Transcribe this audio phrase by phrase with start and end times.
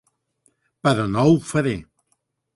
[0.87, 1.77] Però no ho faré.